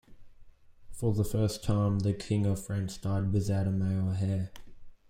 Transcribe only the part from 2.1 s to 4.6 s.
king of France died without a male heir.